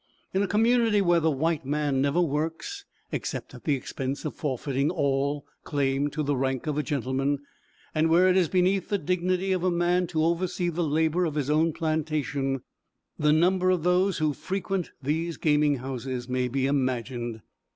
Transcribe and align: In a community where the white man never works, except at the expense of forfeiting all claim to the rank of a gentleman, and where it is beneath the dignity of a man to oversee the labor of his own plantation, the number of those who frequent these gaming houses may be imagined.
In 0.33 0.41
a 0.41 0.47
community 0.47 0.99
where 0.99 1.19
the 1.19 1.29
white 1.29 1.63
man 1.63 2.01
never 2.01 2.19
works, 2.19 2.85
except 3.11 3.53
at 3.53 3.65
the 3.65 3.75
expense 3.75 4.25
of 4.25 4.33
forfeiting 4.33 4.89
all 4.89 5.45
claim 5.63 6.07
to 6.09 6.23
the 6.23 6.35
rank 6.35 6.65
of 6.65 6.75
a 6.75 6.81
gentleman, 6.81 7.37
and 7.93 8.09
where 8.09 8.27
it 8.27 8.35
is 8.35 8.47
beneath 8.49 8.89
the 8.89 8.97
dignity 8.97 9.51
of 9.51 9.63
a 9.63 9.69
man 9.69 10.07
to 10.07 10.23
oversee 10.25 10.69
the 10.69 10.81
labor 10.81 11.23
of 11.25 11.35
his 11.35 11.51
own 11.51 11.71
plantation, 11.71 12.63
the 13.19 13.31
number 13.31 13.69
of 13.69 13.83
those 13.83 14.17
who 14.17 14.33
frequent 14.33 14.89
these 15.03 15.37
gaming 15.37 15.75
houses 15.75 16.27
may 16.27 16.47
be 16.47 16.65
imagined. 16.65 17.41